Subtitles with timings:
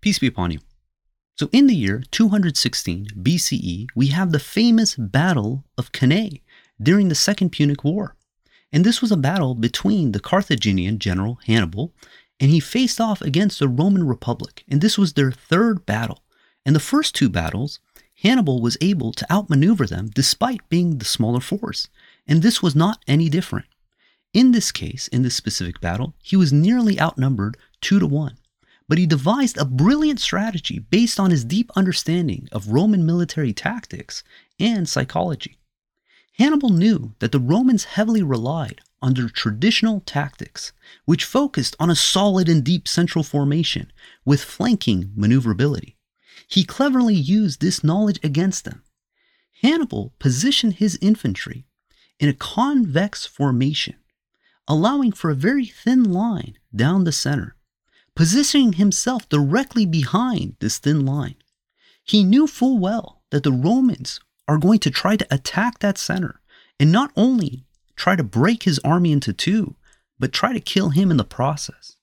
[0.00, 0.60] Peace be upon you.
[1.38, 6.42] So, in the year 216 BCE, we have the famous Battle of Cannae
[6.80, 8.16] during the Second Punic War.
[8.72, 11.94] And this was a battle between the Carthaginian general Hannibal
[12.38, 14.64] and he faced off against the Roman Republic.
[14.68, 16.22] And this was their third battle.
[16.64, 17.80] In the first two battles,
[18.22, 21.88] Hannibal was able to outmaneuver them despite being the smaller force.
[22.26, 23.66] And this was not any different.
[24.34, 28.36] In this case, in this specific battle, he was nearly outnumbered 2 to 1.
[28.88, 34.22] But he devised a brilliant strategy based on his deep understanding of Roman military tactics
[34.60, 35.58] and psychology.
[36.38, 40.72] Hannibal knew that the Romans heavily relied on their traditional tactics,
[41.04, 43.90] which focused on a solid and deep central formation
[44.24, 45.96] with flanking maneuverability.
[46.46, 48.82] He cleverly used this knowledge against them.
[49.62, 51.66] Hannibal positioned his infantry
[52.20, 53.96] in a convex formation
[54.68, 57.55] allowing for a very thin line down the center,
[58.16, 61.36] positioning himself directly behind this thin line.
[62.02, 66.40] He knew full well that the Romans are going to try to attack that center
[66.80, 67.64] and not only
[67.94, 69.76] try to break his army into two,
[70.18, 71.96] but try to kill him in the process.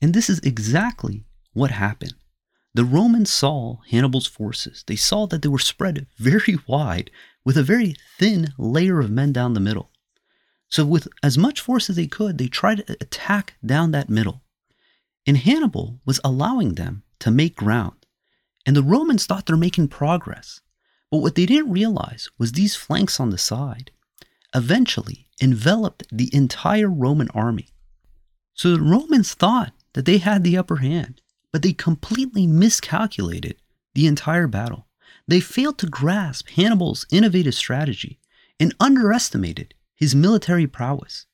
[0.00, 2.14] And this is exactly what happened.
[2.74, 4.84] The Romans saw Hannibal's forces.
[4.86, 7.10] They saw that they were spread very wide
[7.44, 9.90] with a very thin layer of men down the middle.
[10.70, 14.42] So, with as much force as they could, they tried to attack down that middle.
[15.28, 18.06] And Hannibal was allowing them to make ground.
[18.64, 20.62] And the Romans thought they're making progress.
[21.10, 23.90] But what they didn't realize was these flanks on the side
[24.54, 27.68] eventually enveloped the entire Roman army.
[28.54, 31.20] So the Romans thought that they had the upper hand,
[31.52, 33.56] but they completely miscalculated
[33.94, 34.86] the entire battle.
[35.26, 38.18] They failed to grasp Hannibal's innovative strategy
[38.58, 41.26] and underestimated his military prowess.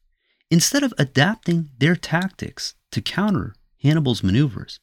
[0.50, 3.54] Instead of adapting their tactics to counter
[3.84, 4.80] Hannibal's maneuvers,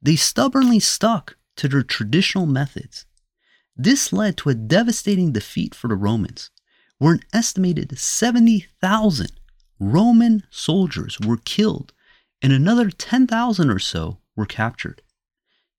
[0.00, 3.04] they stubbornly stuck to their traditional methods.
[3.76, 6.50] This led to a devastating defeat for the Romans,
[6.98, 9.32] where an estimated 70,000
[9.80, 11.92] Roman soldiers were killed
[12.40, 15.02] and another 10,000 or so were captured.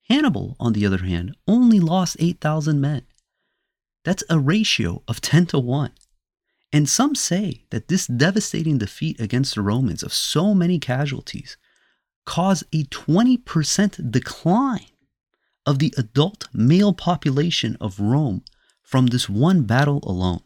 [0.10, 3.04] Hannibal, on the other hand, only lost 8,000 men.
[4.04, 5.92] That's a ratio of 10 to 1.
[6.74, 11.58] And some say that this devastating defeat against the Romans of so many casualties
[12.26, 14.88] caused a 20% decline
[15.66, 18.44] of the adult male population of Rome
[18.84, 20.42] from this one battle alone.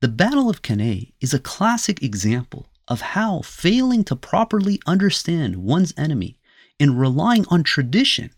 [0.00, 5.92] The Battle of Cannae is a classic example of how failing to properly understand one's
[5.96, 6.38] enemy
[6.80, 8.30] and relying on tradition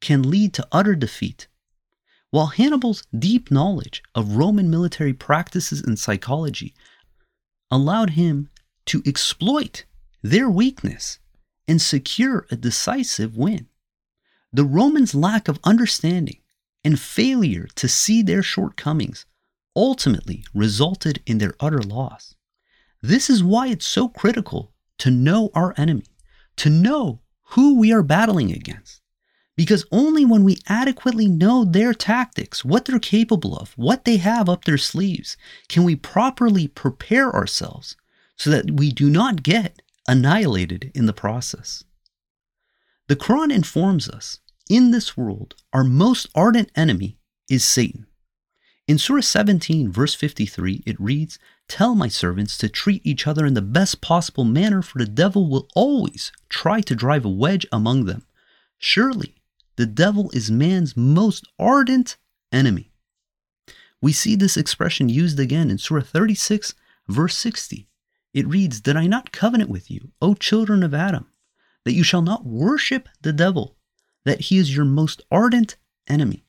[0.00, 1.48] can lead to utter defeat
[2.30, 6.74] while Hannibal's deep knowledge of Roman military practices and psychology
[7.70, 8.50] allowed him
[8.86, 9.84] to exploit
[10.22, 11.18] their weakness
[11.68, 13.68] and secure a decisive win.
[14.52, 16.38] The Romans' lack of understanding
[16.82, 19.26] and failure to see their shortcomings
[19.76, 22.34] ultimately resulted in their utter loss.
[23.02, 26.06] This is why it's so critical to know our enemy,
[26.56, 27.20] to know
[27.50, 29.02] who we are battling against.
[29.56, 34.48] Because only when we adequately know their tactics, what they're capable of, what they have
[34.48, 35.36] up their sleeves,
[35.68, 37.96] can we properly prepare ourselves
[38.36, 41.84] so that we do not get annihilated in the process.
[43.06, 48.06] The Quran informs us in this world, our most ardent enemy is Satan.
[48.86, 51.38] In Surah 17, verse 53, it reads,
[51.68, 55.48] Tell my servants to treat each other in the best possible manner, for the devil
[55.48, 58.26] will always try to drive a wedge among them.
[58.78, 59.34] Surely
[59.76, 62.16] the devil is man's most ardent
[62.50, 62.90] enemy.
[64.00, 66.74] We see this expression used again in Surah 36,
[67.08, 67.88] verse 60.
[68.34, 71.26] It reads, Did I not covenant with you, O children of Adam,
[71.84, 73.76] that you shall not worship the devil,
[74.24, 76.44] that he is your most ardent enemy?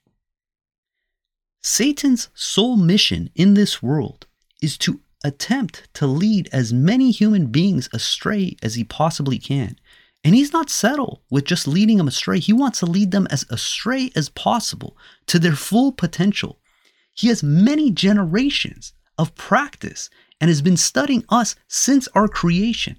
[1.61, 4.27] Satan's sole mission in this world
[4.61, 9.75] is to attempt to lead as many human beings astray as he possibly can
[10.23, 12.39] and he's not settled with just leading them astray.
[12.39, 14.97] He wants to lead them as astray as possible
[15.27, 16.59] to their full potential.
[17.13, 20.09] He has many generations of practice
[20.41, 22.97] and has been studying us since our creation.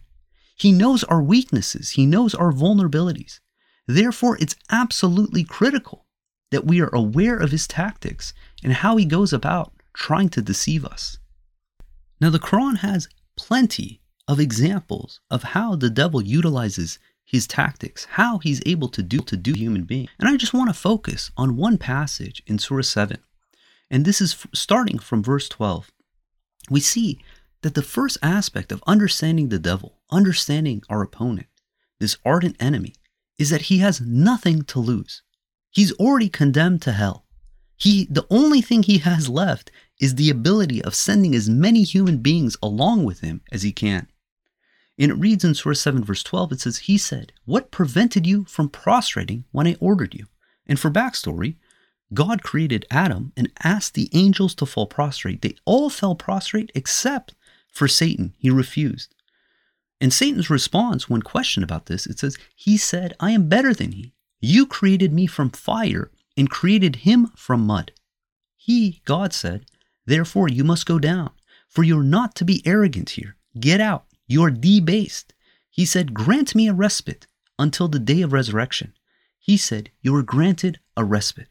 [0.54, 3.40] He knows our weaknesses, he knows our vulnerabilities.
[3.88, 6.06] Therefore, it's absolutely critical
[6.50, 10.84] that we are aware of his tactics and how he goes about trying to deceive
[10.84, 11.18] us.
[12.20, 18.38] Now, the Quran has plenty of examples of how the devil utilizes his tactics, how
[18.38, 20.08] he's able to do to do human being.
[20.18, 23.16] And I just want to focus on one passage in Surah 7.
[23.90, 25.90] And this is starting from verse 12.
[26.68, 27.20] We see
[27.62, 31.46] that the first aspect of understanding the devil, understanding our opponent,
[31.98, 32.94] this ardent enemy,
[33.38, 35.22] is that he has nothing to lose.
[35.70, 37.24] He's already condemned to hell.
[37.76, 39.70] He, the only thing he has left
[40.00, 44.08] is the ability of sending as many human beings along with him as he can.
[44.98, 48.44] And it reads in Surah 7, verse 12, it says, He said, What prevented you
[48.44, 50.26] from prostrating when I ordered you?
[50.66, 51.56] And for backstory,
[52.12, 55.42] God created Adam and asked the angels to fall prostrate.
[55.42, 57.34] They all fell prostrate except
[57.72, 58.34] for Satan.
[58.38, 59.14] He refused.
[60.00, 63.92] And Satan's response, when questioned about this, it says, He said, I am better than
[63.92, 64.12] he.
[64.40, 67.92] You created me from fire and created him from mud.
[68.56, 69.66] He, God said,
[70.06, 71.30] Therefore you must go down,
[71.68, 73.36] for you're not to be arrogant here.
[73.58, 74.06] Get out.
[74.26, 75.34] You are debased.
[75.70, 77.26] He said, Grant me a respite
[77.58, 78.94] until the day of resurrection.
[79.38, 81.48] He said, You are granted a respite.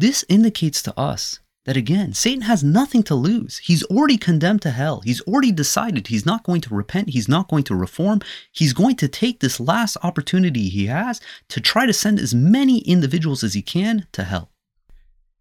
[0.00, 3.58] This indicates to us that again, Satan has nothing to lose.
[3.58, 5.02] He's already condemned to hell.
[5.02, 7.10] He's already decided he's not going to repent.
[7.10, 8.22] He's not going to reform.
[8.50, 11.20] He's going to take this last opportunity he has
[11.50, 14.50] to try to send as many individuals as he can to hell.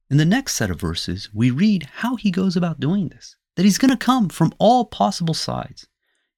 [0.10, 3.64] In the next set of verses, we read how he goes about doing this that
[3.64, 5.88] he's going to come from all possible sides.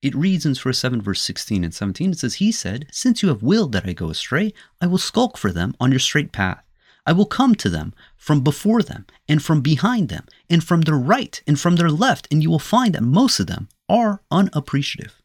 [0.04, 3.30] It reads in verse 7, verse 16 and 17, it says, He said, Since you
[3.30, 6.64] have willed that I go astray, I will skulk for them on your straight path.
[7.06, 10.98] I will come to them from before them, and from behind them, and from their
[10.98, 15.22] right, and from their left, and you will find that most of them are unappreciative.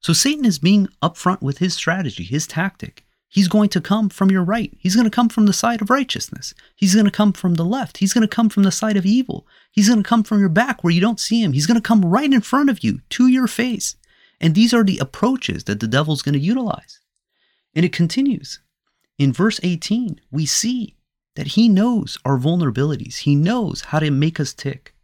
[0.00, 3.04] So Satan is being upfront with his strategy, his tactic.
[3.28, 4.72] He's going to come from your right.
[4.78, 6.54] He's going to come from the side of righteousness.
[6.76, 7.98] He's going to come from the left.
[7.98, 9.46] He's going to come from the side of evil.
[9.72, 11.52] He's going to come from your back where you don't see him.
[11.52, 13.96] He's going to come right in front of you to your face.
[14.40, 17.00] And these are the approaches that the devil's going to utilize.
[17.74, 18.60] And it continues.
[19.18, 20.96] In verse 18, we see
[21.36, 23.18] that he knows our vulnerabilities.
[23.18, 24.94] He knows how to make us tick.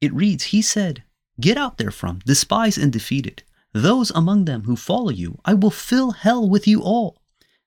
[0.00, 1.04] It reads, He said,
[1.40, 3.42] Get out therefrom, despised and defeated.
[3.72, 7.18] Those among them who follow you, I will fill hell with you all.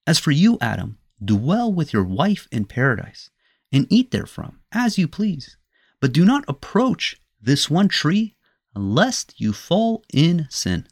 [0.05, 3.29] As for you, Adam, dwell with your wife in paradise,
[3.71, 5.57] and eat therefrom, as you please.
[6.01, 8.35] But do not approach this one tree,
[8.75, 10.87] lest you fall in sin.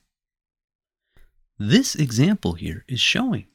[1.59, 3.47] This example here is showing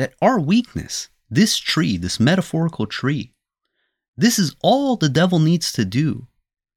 [0.00, 3.34] that our weakness, this tree, this metaphorical tree,
[4.16, 6.26] this is all the devil needs to do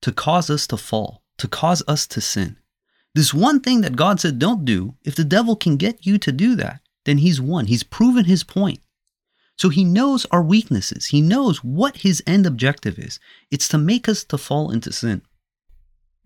[0.01, 2.57] to cause us to fall, to cause us to sin.
[3.15, 6.33] This one thing that God said don't do, if the devil can get you to
[6.33, 7.67] do that, then he's won.
[7.67, 8.81] He's proven his point.
[9.57, 11.05] So he knows our weaknesses.
[11.05, 13.21] He knows what his end objective is.
[13.51, 15.21] It's to make us to fall into sin.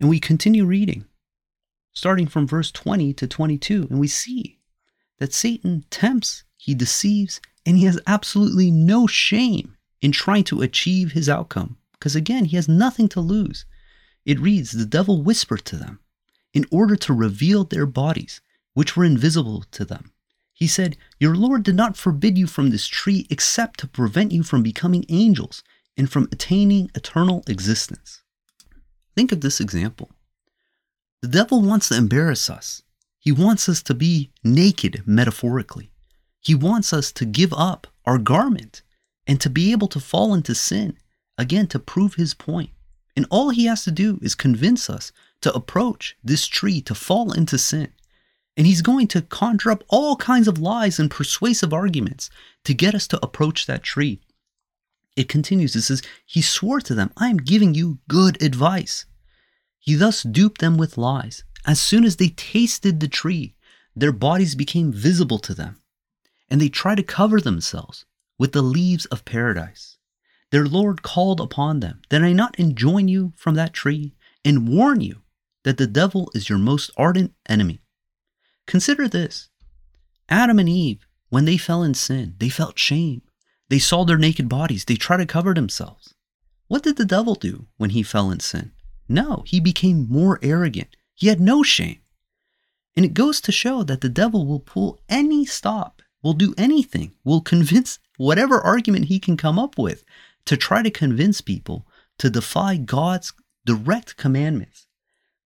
[0.00, 1.04] And we continue reading,
[1.92, 4.58] starting from verse 20 to 22, and we see
[5.20, 11.12] that Satan tempts, he deceives, and he has absolutely no shame in trying to achieve
[11.12, 11.78] his outcome.
[11.92, 13.64] Because again, he has nothing to lose.
[14.26, 16.00] It reads, The devil whispered to them
[16.52, 18.42] in order to reveal their bodies,
[18.74, 20.12] which were invisible to them
[20.58, 24.42] he said, Your Lord did not forbid you from this tree except to prevent you
[24.42, 25.62] from becoming angels
[25.96, 28.22] and from attaining eternal existence.
[29.14, 30.10] Think of this example.
[31.22, 32.82] The devil wants to embarrass us.
[33.20, 35.92] He wants us to be naked, metaphorically.
[36.40, 38.82] He wants us to give up our garment
[39.26, 40.96] and to be able to fall into sin,
[41.36, 42.70] again, to prove his point.
[43.16, 45.12] And all he has to do is convince us
[45.42, 47.92] to approach this tree, to fall into sin.
[48.56, 52.30] And he's going to conjure up all kinds of lies and persuasive arguments
[52.64, 54.20] to get us to approach that tree.
[55.16, 59.04] It continues, it says, He swore to them, I am giving you good advice.
[59.78, 61.44] He thus duped them with lies.
[61.66, 63.54] As soon as they tasted the tree,
[63.96, 65.80] their bodies became visible to them,
[66.50, 68.04] and they try to cover themselves
[68.38, 69.98] with the leaves of paradise.
[70.50, 74.14] Their Lord called upon them, Did I not enjoin you from that tree
[74.44, 75.22] and warn you
[75.64, 77.82] that the devil is your most ardent enemy?
[78.66, 79.50] Consider this
[80.28, 83.22] Adam and Eve, when they fell in sin, they felt shame.
[83.68, 86.14] They saw their naked bodies, they tried to cover themselves.
[86.68, 88.72] What did the devil do when he fell in sin?
[89.08, 90.96] No, he became more arrogant.
[91.14, 92.00] He had no shame.
[92.94, 97.12] And it goes to show that the devil will pull any stop, will do anything,
[97.24, 100.04] will convince whatever argument he can come up with
[100.44, 101.86] to try to convince people
[102.18, 103.32] to defy God's
[103.64, 104.86] direct commandments.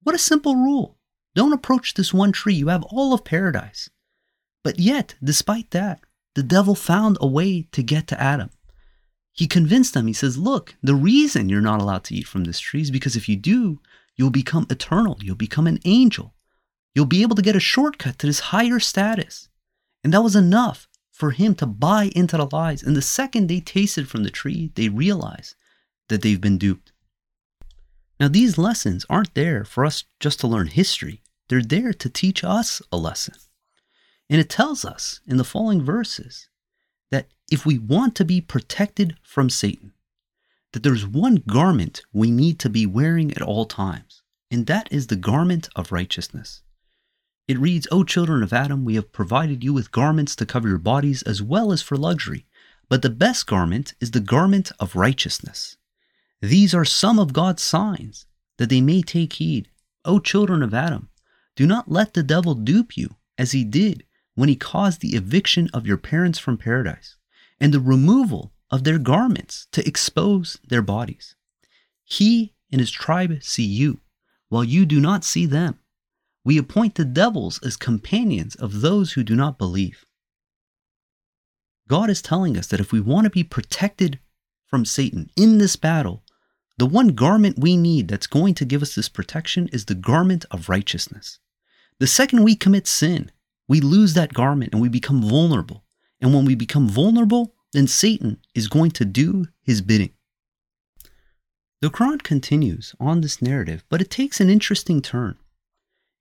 [0.02, 0.96] What a simple rule.
[1.34, 2.54] Don't approach this one tree.
[2.54, 3.90] You have all of paradise.
[4.62, 6.00] But yet, despite that,
[6.34, 8.50] the devil found a way to get to Adam.
[9.32, 10.06] He convinced them.
[10.06, 13.16] He says, Look, the reason you're not allowed to eat from this tree is because
[13.16, 13.80] if you do,
[14.16, 15.18] you'll become eternal.
[15.22, 16.34] You'll become an angel.
[16.94, 19.48] You'll be able to get a shortcut to this higher status.
[20.02, 22.82] And that was enough for him to buy into the lies.
[22.82, 25.54] And the second they tasted from the tree, they realized
[26.08, 26.92] that they've been duped.
[28.18, 31.22] Now, these lessons aren't there for us just to learn history.
[31.48, 33.34] They're there to teach us a lesson.
[34.30, 36.48] And it tells us in the following verses
[37.10, 39.92] that if we want to be protected from Satan,
[40.72, 45.08] that there's one garment we need to be wearing at all times, and that is
[45.08, 46.62] the garment of righteousness.
[47.48, 50.78] It reads, O children of Adam, we have provided you with garments to cover your
[50.78, 52.46] bodies as well as for luxury,
[52.88, 55.76] but the best garment is the garment of righteousness.
[56.40, 58.26] These are some of God's signs,
[58.58, 59.68] that they may take heed.
[60.04, 61.08] O children of Adam,
[61.56, 65.68] do not let the devil dupe you, as he did when he caused the eviction
[65.74, 67.16] of your parents from paradise
[67.60, 71.34] and the removal of their garments to expose their bodies.
[72.04, 74.00] He and his tribe see you,
[74.48, 75.78] while you do not see them.
[76.44, 80.04] We appoint the devils as companions of those who do not believe.
[81.88, 84.18] God is telling us that if we want to be protected
[84.66, 86.24] from Satan in this battle,
[86.78, 90.44] the one garment we need that's going to give us this protection is the garment
[90.50, 91.38] of righteousness.
[91.98, 93.30] The second we commit sin,
[93.68, 95.84] we lose that garment and we become vulnerable.
[96.20, 100.12] And when we become vulnerable, then Satan is going to do his bidding.
[101.80, 105.36] The Quran continues on this narrative, but it takes an interesting turn.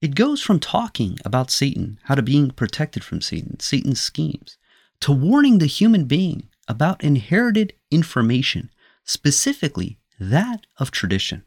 [0.02, 4.58] It goes from talking about Satan, how to being protected from Satan, Satan's schemes,
[5.02, 8.72] to warning the human being about inherited information,
[9.04, 11.44] specifically that of tradition.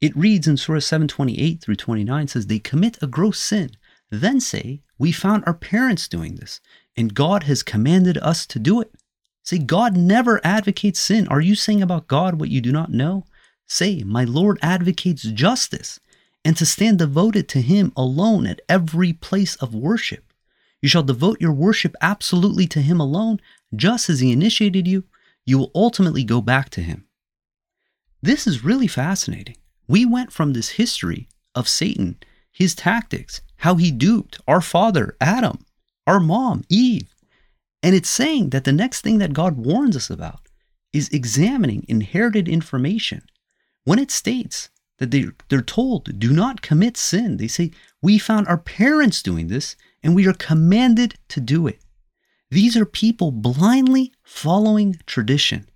[0.00, 3.70] It reads in Surah 728 through 29 says, They commit a gross sin,
[4.10, 6.60] then say, We found our parents doing this,
[6.96, 8.92] and God has commanded us to do it.
[9.42, 11.26] Say, God never advocates sin.
[11.26, 13.24] Are you saying about God what you do not know?
[13.66, 15.98] Say, My Lord advocates justice
[16.44, 20.32] and to stand devoted to Him alone at every place of worship.
[20.80, 23.40] You shall devote your worship absolutely to Him alone,
[23.74, 25.04] just as He initiated you.
[25.44, 27.06] You will ultimately go back to Him.
[28.20, 29.56] This is really fascinating.
[29.88, 32.18] We went from this history of Satan,
[32.52, 35.64] his tactics, how he duped our father, Adam,
[36.06, 37.14] our mom, Eve.
[37.82, 40.48] And it's saying that the next thing that God warns us about
[40.92, 43.22] is examining inherited information.
[43.84, 44.70] When it states
[45.02, 49.48] that they, they're told, do not commit sin, they say, we found our parents doing
[49.48, 51.80] this and we are commanded to do it.
[52.52, 55.68] These are people blindly following tradition.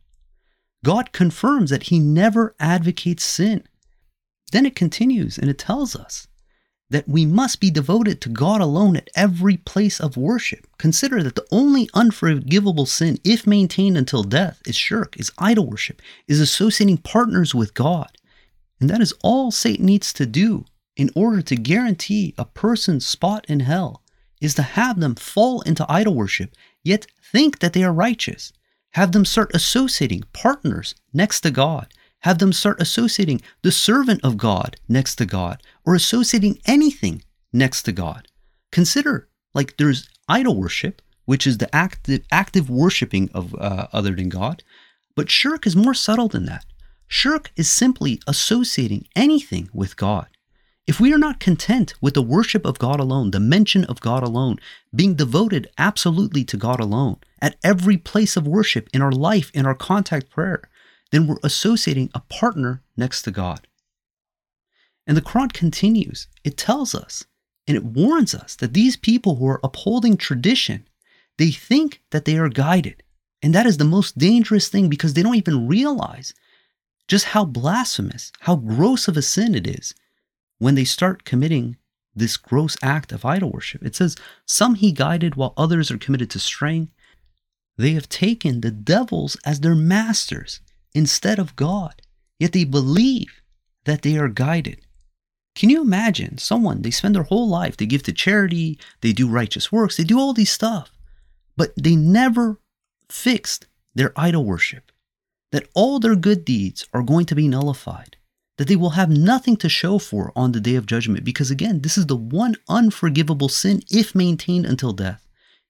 [0.84, 3.64] God confirms that He never advocates sin.
[4.52, 6.28] Then it continues and it tells us
[6.90, 10.68] that we must be devoted to God alone at every place of worship.
[10.78, 16.00] Consider that the only unforgivable sin, if maintained until death, is shirk, is idol worship,
[16.28, 18.16] is associating partners with God.
[18.80, 20.64] And that is all Satan needs to do
[20.96, 24.02] in order to guarantee a person's spot in hell,
[24.40, 28.52] is to have them fall into idol worship, yet think that they are righteous.
[28.92, 31.88] Have them start associating partners next to God
[32.26, 37.82] have them start associating the servant of God next to God or associating anything next
[37.84, 38.26] to God.
[38.72, 44.28] Consider like there's idol worship, which is the active, active worshiping of uh, other than
[44.28, 44.64] God,
[45.14, 46.64] but shirk is more subtle than that.
[47.08, 50.26] Shirk is simply associating anything with God.
[50.86, 54.22] If we are not content with the worship of God alone, the mention of God
[54.22, 54.58] alone,
[54.94, 59.66] being devoted absolutely to God alone, at every place of worship in our life, in
[59.66, 60.62] our contact prayer,
[61.10, 63.66] then we're associating a partner next to God.
[65.06, 66.28] And the Quran continues.
[66.44, 67.24] It tells us
[67.66, 70.86] and it warns us that these people who are upholding tradition,
[71.36, 73.02] they think that they are guided.
[73.42, 76.32] And that is the most dangerous thing because they don't even realize
[77.08, 79.94] just how blasphemous, how gross of a sin it is
[80.58, 81.76] when they start committing
[82.14, 83.84] this gross act of idol worship.
[83.84, 86.90] It says, Some he guided while others are committed to straying.
[87.76, 90.60] They have taken the devils as their masters
[90.94, 92.00] instead of God,
[92.38, 93.42] yet they believe
[93.84, 94.80] that they are guided.
[95.54, 99.28] Can you imagine someone, they spend their whole life, they give to charity, they do
[99.28, 100.90] righteous works, they do all these stuff,
[101.56, 102.60] but they never
[103.08, 104.92] fixed their idol worship,
[105.52, 108.16] that all their good deeds are going to be nullified,
[108.58, 111.24] that they will have nothing to show for on the day of judgment.
[111.24, 115.26] Because again, this is the one unforgivable sin, if maintained until death,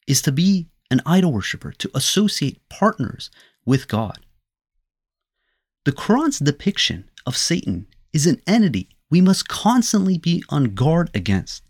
[0.06, 3.30] is to be an idol worshiper, to associate partners
[3.64, 4.18] with God.
[5.84, 11.62] The Quran's depiction of Satan is an entity we must constantly be on guard against.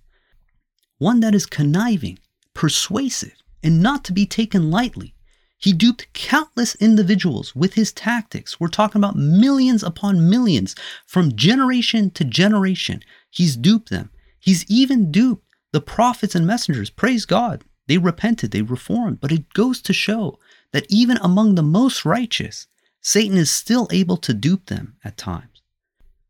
[0.98, 2.18] One that is conniving,
[2.54, 5.15] persuasive, and not to be taken lightly.
[5.58, 8.60] He duped countless individuals with his tactics.
[8.60, 10.74] We're talking about millions upon millions
[11.06, 13.02] from generation to generation.
[13.30, 14.10] He's duped them.
[14.38, 16.90] He's even duped the prophets and messengers.
[16.90, 17.64] Praise God.
[17.86, 19.20] They repented, they reformed.
[19.20, 20.38] But it goes to show
[20.72, 22.66] that even among the most righteous,
[23.00, 25.62] Satan is still able to dupe them at times.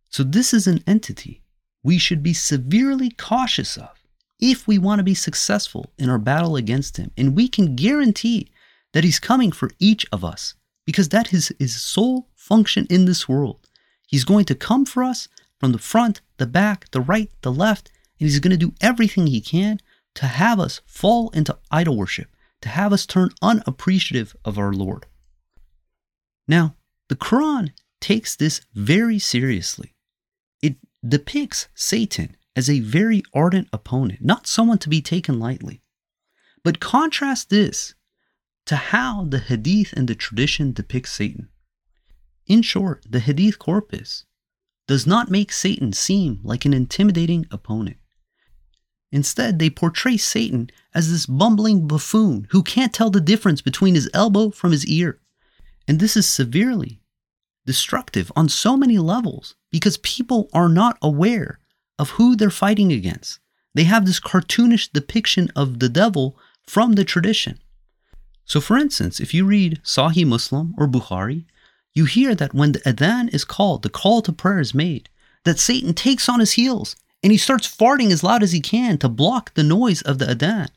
[0.09, 1.43] So, this is an entity
[1.83, 3.91] we should be severely cautious of
[4.41, 7.11] if we want to be successful in our battle against him.
[7.17, 8.51] And we can guarantee
[8.97, 10.55] that he's coming for each of us
[10.87, 13.61] because that is his sole function in this world.
[14.07, 15.29] He's going to come for us
[15.61, 19.27] from the front, the back, the right, the left, and he's going to do everything
[19.27, 19.81] he can
[20.15, 25.05] to have us fall into idol worship, to have us turn unappreciative of our Lord.
[26.49, 26.75] Now,
[27.11, 29.95] the Quran takes this very seriously.
[30.63, 30.77] It
[31.07, 35.83] depicts Satan as a very ardent opponent, not someone to be taken lightly.
[36.65, 37.95] But contrast this
[38.67, 41.49] to how the Hadith and the tradition depict Satan.
[42.47, 44.25] In short, the Hadith corpus
[44.87, 47.97] does not make Satan seem like an intimidating opponent.
[49.13, 54.11] Instead, they portray Satan as this bumbling buffoon who can't tell the difference between his
[54.13, 55.21] elbow from his ear.
[55.89, 57.01] And this is severely
[57.65, 61.59] destructive on so many levels because people are not aware
[61.99, 63.39] of who they're fighting against.
[63.75, 67.59] They have this cartoonish depiction of the devil from the tradition.
[68.47, 71.45] So, for instance, if you read Sahih Muslim or Bukhari,
[71.95, 75.09] you hear that when the adhan is called, the call to prayer is made,
[75.45, 78.99] that Satan takes on his heels and he starts farting as loud as he can
[78.99, 80.69] to block the noise of the adhan.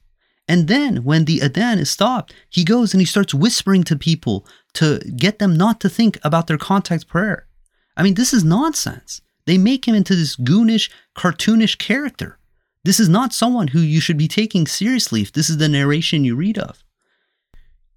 [0.48, 4.48] And then when the adhan is stopped, he goes and he starts whispering to people
[4.74, 7.46] to get them not to think about their contact prayer.
[7.96, 9.22] I mean, this is nonsense.
[9.46, 12.40] They make him into this goonish, cartoonish character.
[12.84, 16.24] This is not someone who you should be taking seriously if this is the narration
[16.24, 16.84] you read of.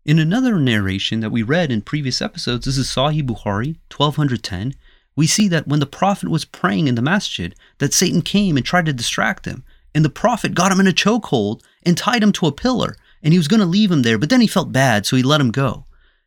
[0.04, 4.74] In another narration that we read in previous episodes, this is Sahih Bukhari 1210,
[5.14, 8.66] we see that when the Prophet was praying in the masjid, that Satan came and
[8.66, 9.62] tried to distract him,
[9.94, 13.32] and the Prophet got him in a chokehold and tied him to a pillar, and
[13.32, 15.40] he was going to leave him there, but then he felt bad, so he let
[15.40, 15.84] him go.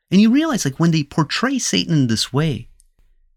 [0.10, 2.70] And you realize, like, when they portray Satan in this way,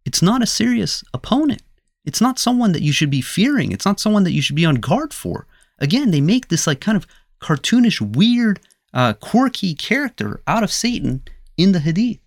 [0.04, 1.62] it's not a serious opponent.
[2.04, 3.72] It's not someone that you should be fearing.
[3.72, 5.48] It's not someone that you should be on guard for.
[5.80, 7.08] Again, they make this like kind of
[7.40, 8.60] cartoonish, weird,
[8.92, 11.22] uh, quirky character out of Satan
[11.56, 12.20] in the Hadith.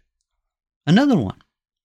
[0.85, 1.41] Another one.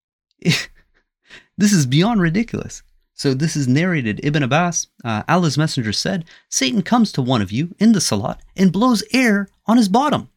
[0.42, 2.82] this is beyond ridiculous.
[3.14, 4.20] So this is narrated.
[4.22, 8.40] Ibn Abbas, uh, Allah's messenger said, Satan comes to one of you in the salat
[8.54, 10.28] and blows air on his bottom.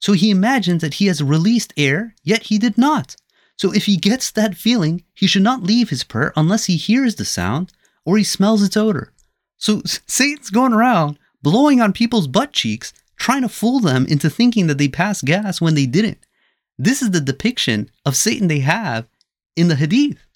[0.00, 3.14] So he imagines that he has released air, yet he did not.
[3.56, 7.14] So if he gets that feeling, he should not leave his prayer unless he hears
[7.14, 7.72] the sound
[8.04, 9.12] or he smells its odor.
[9.58, 14.66] So Satan's going around blowing on people's butt cheeks, trying to fool them into thinking
[14.66, 16.18] that they passed gas when they didn't.
[16.76, 19.06] This is the depiction of Satan they have
[19.54, 20.26] in the Hadith.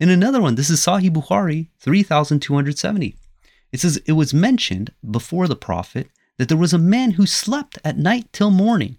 [0.00, 3.16] In another one, this is Sahih Bukhari 3270.
[3.72, 7.78] It says, It was mentioned before the Prophet that there was a man who slept
[7.84, 8.96] at night till morning.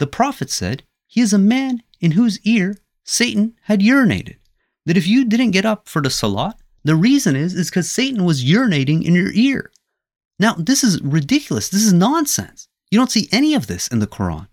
[0.00, 4.38] The Prophet said, he is a man in whose ear Satan had urinated.
[4.86, 8.24] That if you didn't get up for the salat, the reason is is because Satan
[8.24, 9.70] was urinating in your ear.
[10.38, 11.68] Now, this is ridiculous.
[11.68, 12.68] This is nonsense.
[12.90, 14.48] You don't see any of this in the Quran.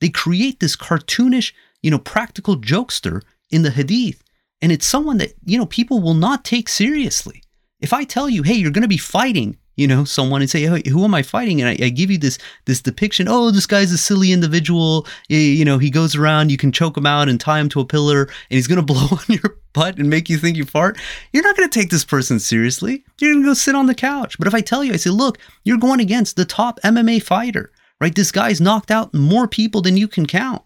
[0.00, 4.22] They create this cartoonish, you know, practical jokester in the Hadith,
[4.60, 7.42] and it's someone that, you know, people will not take seriously.
[7.80, 10.62] If I tell you, hey, you're going to be fighting you know someone and say
[10.62, 11.60] hey, who am i fighting?
[11.60, 15.06] And I, I, give you this this depiction oh this guy's a silly individual.
[15.28, 17.84] You, know he goes around you can choke him out and tie him to a
[17.84, 20.98] pillar and he's going to blow on your butt and make you think you fart.
[21.32, 23.04] You're not going to take this person seriously.
[23.20, 24.38] You're going to go sit on the couch.
[24.38, 27.70] But if i tell you i say look you're going against the top mma fighter
[28.00, 28.14] right?
[28.14, 30.62] This guy's knocked out more people than you can count.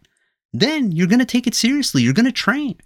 [0.53, 2.03] Then you're going to take it seriously.
[2.03, 2.79] You're going to train.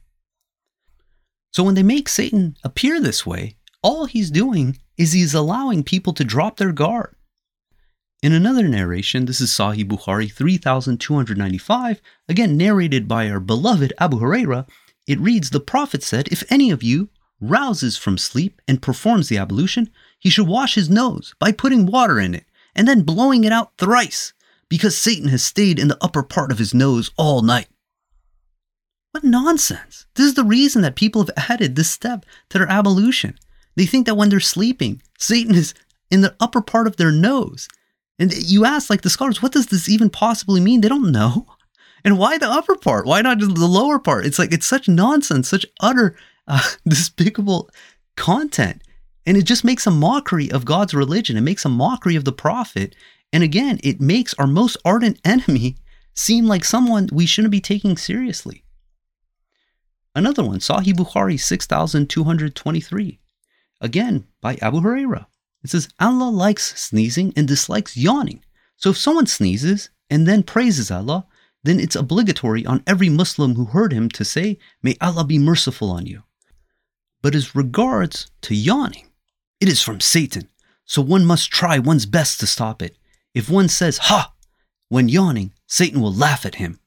[1.52, 6.12] So when they make satan appear this way all he's doing is he's allowing people
[6.14, 7.14] to drop their guard.
[8.22, 14.68] In another narration, this is Sahih Bukhari 3295, again narrated by our beloved Abu Huraira,
[15.07, 17.09] it reads The Prophet said, If any of you
[17.40, 22.20] rouses from sleep and performs the ablution, he should wash his nose by putting water
[22.20, 24.33] in it and then blowing it out thrice,
[24.68, 27.66] because Satan has stayed in the upper part of his nose all night.
[29.11, 30.07] What nonsense!
[30.14, 33.38] This is the reason that people have added this step to their ablution.
[33.76, 35.74] They think that when they're sleeping, Satan is
[36.11, 37.68] in the upper part of their nose.
[38.18, 40.80] And you ask, like the scholars, what does this even possibly mean?
[40.80, 41.46] They don't know.
[42.04, 43.06] And why the upper part?
[43.06, 44.26] Why not the lower part?
[44.26, 46.16] It's like, it's such nonsense, such utter
[46.48, 47.70] uh, despicable
[48.16, 48.82] content.
[49.24, 51.37] And it just makes a mockery of God's religion.
[51.37, 52.96] It makes a mockery of the prophet.
[53.32, 55.76] And again, it makes our most ardent enemy
[56.12, 58.64] seem like someone we shouldn't be taking seriously.
[60.16, 63.20] Another one, Sahih Bukhari 6223
[63.82, 65.26] again by Abu Huraira.
[65.62, 68.42] It says, Allah likes sneezing and dislikes yawning.
[68.76, 71.26] So if someone sneezes and then praises Allah,
[71.62, 75.90] then it's obligatory on every Muslim who heard him to say, May Allah be merciful
[75.90, 76.22] on you.
[77.20, 79.08] But as regards to yawning,
[79.60, 80.48] It is from Satan,
[80.84, 82.96] so one must try one's best to stop it.
[83.34, 84.32] If one says, Ha!
[84.88, 86.80] when yawning, Satan will laugh at him.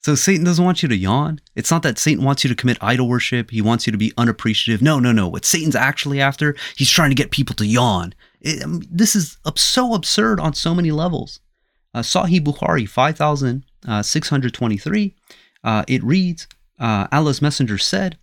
[0.00, 1.40] So Satan doesn't want you to yawn.
[1.56, 3.50] It's not that Satan wants you to commit idol worship.
[3.50, 4.80] He wants you to be unappreciative.
[4.80, 5.28] No, no, no.
[5.28, 8.14] What Satan's actually after, he's trying to get people to yawn.
[8.40, 11.40] It, mean, this is so absurd on so many levels.
[11.92, 15.14] Uh, Sahih Bukhari 5623.
[15.64, 16.46] Uh, it reads,
[16.78, 18.16] uh, Allah's messenger said,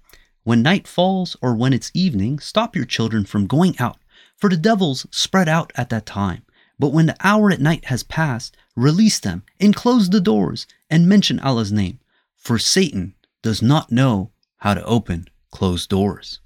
[0.43, 3.97] When night falls or when it's evening, stop your children from going out,
[4.37, 6.45] for the devils spread out at that time.
[6.77, 11.07] But when the hour at night has passed, release them and close the doors and
[11.07, 11.99] mention Allah's name,
[12.35, 16.39] for Satan does not know how to open closed doors.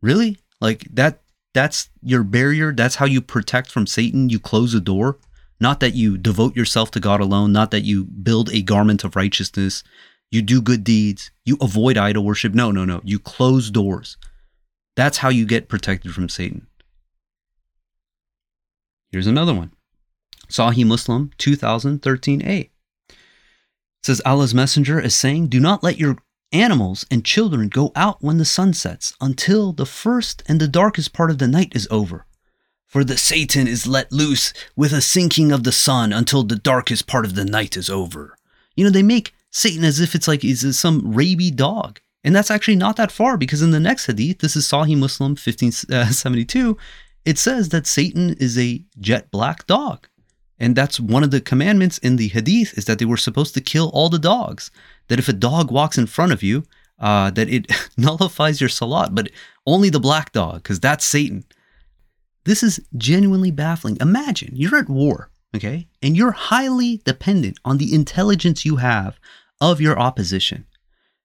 [0.00, 0.38] Really?
[0.60, 5.18] Like that that's your barrier, that's how you protect from Satan, you close a door?
[5.58, 9.16] Not that you devote yourself to God alone, not that you build a garment of
[9.16, 9.82] righteousness,
[10.30, 12.54] you do good deeds, you avoid idol worship.
[12.54, 13.00] No, no, no.
[13.04, 14.16] You close doors.
[14.94, 16.66] That's how you get protected from Satan.
[19.12, 19.72] Here's another one.
[20.48, 22.60] Sahih Muslim 2013a.
[22.60, 22.72] It
[24.02, 26.16] says Allah's messenger is saying, Do not let your
[26.52, 31.12] animals and children go out when the sun sets until the first and the darkest
[31.12, 32.26] part of the night is over.
[32.86, 37.06] For the Satan is let loose with a sinking of the sun until the darkest
[37.06, 38.36] part of the night is over.
[38.74, 42.00] You know, they make Satan as if it's like he's some rabid dog.
[42.24, 45.30] And that's actually not that far because in the next hadith, this is Sahih Muslim
[45.30, 46.76] 1572,
[47.24, 50.08] it says that Satan is a jet black dog.
[50.58, 53.62] And that's one of the commandments in the hadith is that they were supposed to
[53.62, 54.70] kill all the dogs.
[55.08, 56.64] That if a dog walks in front of you,
[56.98, 59.30] uh, that it nullifies your salat, but
[59.66, 61.44] only the black dog, because that's Satan.
[62.44, 63.96] This is genuinely baffling.
[64.00, 69.18] Imagine you're at war, okay, and you're highly dependent on the intelligence you have
[69.60, 70.66] of your opposition.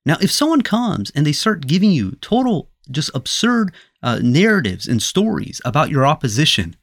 [0.06, 5.02] Now, if someone comes and they start giving you total, just absurd uh, narratives and
[5.02, 6.76] stories about your opposition,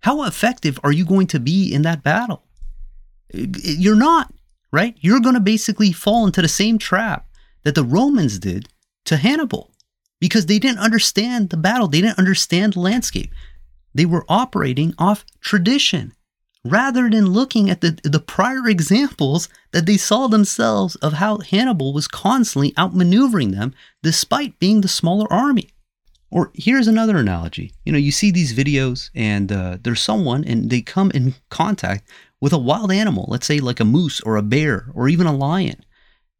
[0.00, 2.44] how effective are you going to be in that battle?
[3.32, 4.32] You're not,
[4.72, 4.96] right?
[5.00, 7.26] You're going to basically fall into the same trap
[7.64, 8.68] that the Romans did
[9.06, 9.72] to Hannibal
[10.20, 13.30] because they didn't understand the battle, they didn't understand the landscape.
[13.94, 16.12] They were operating off tradition
[16.70, 21.92] rather than looking at the, the prior examples that they saw themselves of how Hannibal
[21.92, 25.70] was constantly outmaneuvering them despite being the smaller army.
[26.30, 27.72] Or here's another analogy.
[27.84, 32.08] You know, you see these videos and uh, there's someone and they come in contact
[32.40, 35.34] with a wild animal, let's say like a moose or a bear or even a
[35.34, 35.84] lion.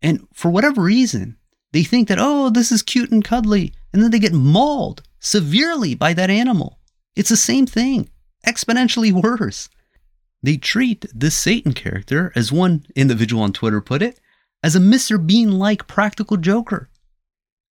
[0.02, 1.36] And for whatever reason,
[1.72, 3.72] they think that, oh, this is cute and cuddly.
[3.92, 6.78] And then they get mauled severely by that animal.
[7.14, 8.10] It's the same thing,
[8.46, 9.68] exponentially worse.
[10.46, 14.20] They treat this Satan character, as one individual on Twitter put it,
[14.62, 15.18] as a Mr.
[15.18, 16.88] Bean like practical joker.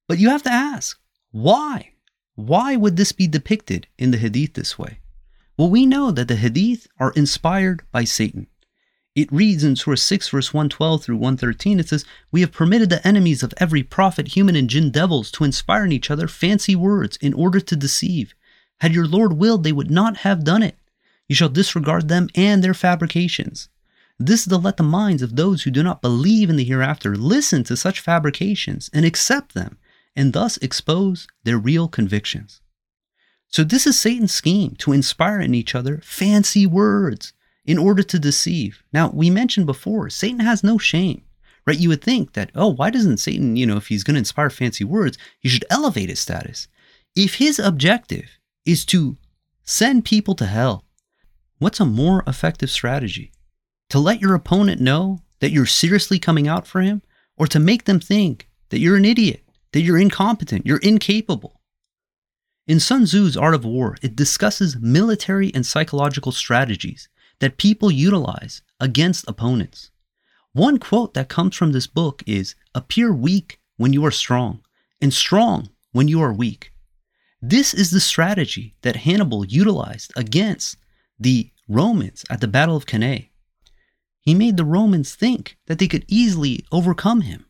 [0.10, 1.00] But you have to ask,
[1.32, 1.92] why?
[2.36, 5.00] Why would this be depicted in the Hadith this way?
[5.56, 8.48] Well, we know that the Hadith are inspired by Satan.
[9.16, 13.08] It reads in Surah 6, verse 112 through 113, it says, We have permitted the
[13.08, 17.16] enemies of every prophet, human and jinn devils, to inspire in each other fancy words
[17.22, 18.36] in order to deceive.
[18.82, 20.76] Had your Lord willed, they would not have done it.
[21.28, 23.70] You shall disregard them and their fabrications.
[24.18, 27.16] This is to let the minds of those who do not believe in the hereafter
[27.16, 29.78] listen to such fabrications and accept them,
[30.16, 32.62] and thus expose their real convictions.
[33.50, 37.34] So, this is Satan's scheme to inspire in each other fancy words
[37.66, 38.84] in order to deceive.
[38.94, 41.24] Now, we mentioned before, Satan has no shame,
[41.66, 41.78] right?
[41.78, 44.50] You would think that, oh, why doesn't Satan, you know, if he's going to inspire
[44.50, 46.68] fancy words, he should elevate his status.
[47.16, 49.18] If his objective is to
[49.64, 50.85] send people to hell,
[51.58, 53.32] What's a more effective strategy?
[53.90, 57.02] To let your opponent know that you're seriously coming out for him,
[57.38, 61.62] or to make them think that you're an idiot, that you're incompetent, you're incapable?
[62.68, 67.08] In Sun Tzu's Art of War, it discusses military and psychological strategies
[67.40, 69.92] that people utilize against opponents.
[70.52, 74.62] One quote that comes from this book is Appear weak when you are strong,
[75.00, 76.74] and strong when you are weak.
[77.42, 80.78] This is the strategy that Hannibal utilized against
[81.20, 83.32] the Romans at the Battle of Cannae.
[84.20, 87.46] He made the Romans think that they could easily overcome him,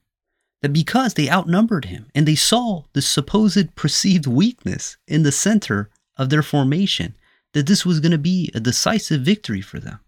[0.61, 5.89] that because they outnumbered him and they saw the supposed perceived weakness in the center
[6.17, 7.15] of their formation,
[7.53, 9.99] that this was going to be a decisive victory for them.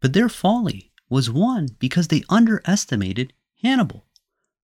[0.00, 4.04] But their folly was won because they underestimated Hannibal.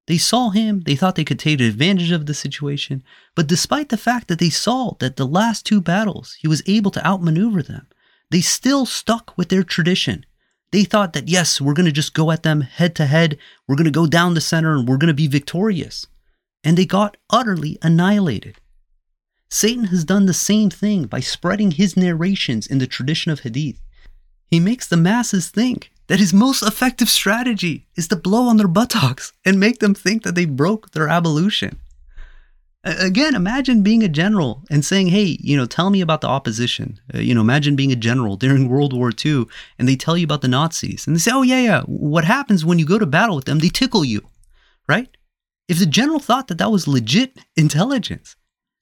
[0.07, 3.03] They saw him, they thought they could take advantage of the situation,
[3.35, 6.91] but despite the fact that they saw that the last two battles he was able
[6.93, 7.89] to outmaneuver them,
[8.31, 10.27] they still stuck with their tradition.
[10.73, 13.77] They thought that, yes, we're going to just go at them head to head, we're
[13.77, 16.07] going to go down the center, and we're going to be victorious.
[16.65, 18.57] And they got utterly annihilated.
[19.49, 23.81] Satan has done the same thing by spreading his narrations in the tradition of Hadith.
[24.49, 28.69] He makes the masses think that his most effective strategy is to blow on their
[28.69, 31.79] buttocks and make them think that they broke their ablution.
[32.87, 37.01] Again, imagine being a general and saying, hey, you know, tell me about the opposition.
[37.13, 39.47] Uh, you know, imagine being a general during World War II
[39.77, 41.05] and they tell you about the Nazis.
[41.05, 43.59] And they say, oh, yeah, yeah, what happens when you go to battle with them?
[43.59, 44.23] They tickle you,
[44.89, 45.09] right?
[45.67, 48.37] If the general thought that that was legit intelligence,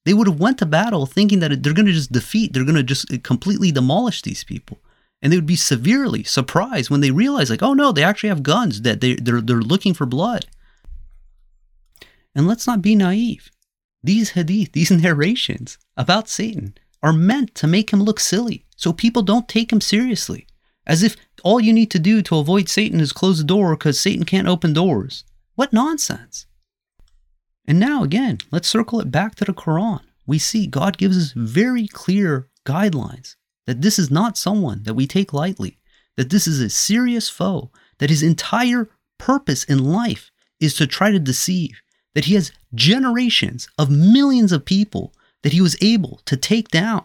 [0.04, 2.74] they would have went to battle thinking that they're going to just defeat, they're going
[2.74, 4.80] to just completely demolish these people.
[5.22, 8.42] And they would be severely surprised when they realize, like, oh no, they actually have
[8.42, 10.44] guns, that they, they're, they're looking for blood.
[12.34, 13.50] And let's not be naive.
[14.04, 19.22] These hadith, these narrations about Satan are meant to make him look silly so people
[19.22, 20.46] don't take him seriously.
[20.86, 23.98] As if all you need to do to avoid Satan is close the door because
[23.98, 25.24] Satan can't open doors.
[25.54, 26.46] What nonsense!
[27.66, 30.00] And now, again, let's circle it back to the Quran.
[30.26, 33.36] We see God gives us very clear guidelines
[33.66, 35.78] that this is not someone that we take lightly,
[36.18, 41.10] that this is a serious foe, that his entire purpose in life is to try
[41.10, 41.80] to deceive,
[42.14, 47.05] that he has generations of millions of people that he was able to take down,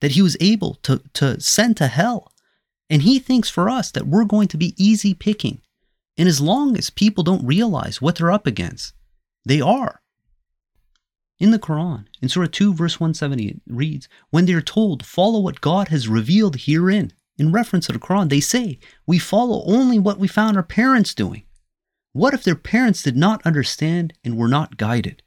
[0.00, 2.32] that he was able to, to send to hell.
[2.88, 5.60] And he thinks for us that we're going to be easy picking.
[6.16, 8.94] And as long as people don't realize what they're up against,
[9.44, 10.00] they are.
[11.38, 15.40] In the Quran, in Surah 2, verse 170, it reads, When they are told, follow
[15.40, 19.98] what God has revealed herein, in reference to the Quran, they say, We follow only
[19.98, 21.44] what we found our parents doing.
[22.12, 25.22] What if their parents did not understand and were not guided?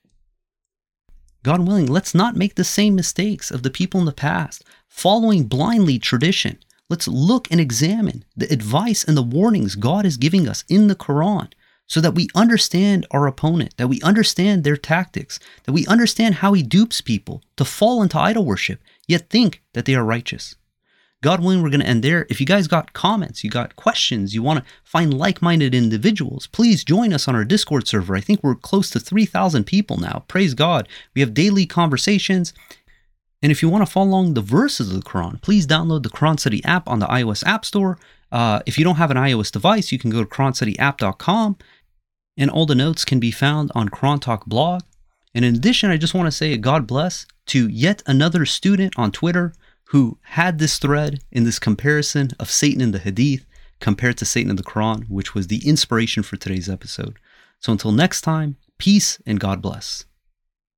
[1.41, 5.45] God willing, let's not make the same mistakes of the people in the past, following
[5.45, 6.59] blindly tradition.
[6.89, 10.95] Let's look and examine the advice and the warnings God is giving us in the
[10.95, 11.51] Quran
[11.87, 16.53] so that we understand our opponent, that we understand their tactics, that we understand how
[16.53, 20.55] he dupes people to fall into idol worship, yet think that they are righteous.
[21.23, 22.27] God willing, we're going to end there.
[22.29, 26.47] If you guys got comments, you got questions, you want to find like minded individuals,
[26.47, 28.15] please join us on our Discord server.
[28.15, 30.25] I think we're close to 3,000 people now.
[30.27, 30.87] Praise God.
[31.15, 32.53] We have daily conversations.
[33.41, 36.09] And if you want to follow along the verses of the Quran, please download the
[36.09, 37.97] Quran Study app on the iOS App Store.
[38.31, 41.57] Uh, if you don't have an iOS device, you can go to QuranStudyApp.com
[42.35, 44.81] and all the notes can be found on Quran Talk blog.
[45.33, 49.11] And in addition, I just want to say God bless to yet another student on
[49.11, 49.53] Twitter
[49.85, 53.45] who had this thread in this comparison of Satan in the Hadith
[53.79, 57.17] compared to Satan in the Quran, which was the inspiration for today's episode.
[57.59, 60.05] So until next time, peace and God bless.